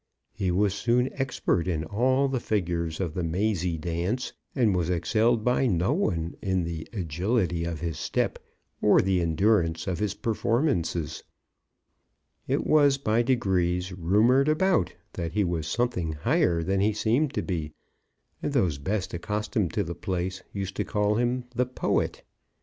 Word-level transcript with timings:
He 0.33 0.49
was 0.49 0.73
soon 0.73 1.11
expert 1.13 1.67
in 1.67 1.83
all 1.83 2.27
the 2.27 2.39
figures 2.39 2.99
of 2.99 3.13
the 3.13 3.21
mazy 3.23 3.77
dance, 3.77 4.33
and 4.55 4.75
was 4.75 4.89
excelled 4.89 5.43
by 5.45 5.67
no 5.67 5.93
one 5.93 6.35
in 6.41 6.63
the 6.63 6.87
agility 6.91 7.65
of 7.65 7.81
his 7.81 7.99
step 7.99 8.39
or 8.81 8.99
the 8.99 9.21
endurance 9.21 9.85
of 9.85 9.99
his 9.99 10.15
performances. 10.15 11.23
It 12.47 12.65
was 12.65 12.97
by 12.97 13.21
degrees 13.21 13.91
rumoured 13.91 14.49
about 14.49 14.91
that 15.13 15.33
he 15.33 15.43
was 15.43 15.67
something 15.67 16.13
higher 16.13 16.63
than 16.63 16.79
he 16.79 16.93
seemed 16.93 17.35
to 17.35 17.43
be, 17.43 17.71
and 18.41 18.53
those 18.53 18.79
best 18.79 19.13
accustomed 19.13 19.71
to 19.73 19.83
the 19.83 19.93
place 19.93 20.41
used 20.51 20.75
to 20.77 20.83
call 20.83 21.13
him 21.17 21.43
the 21.53 21.67
Poet. 21.67 22.23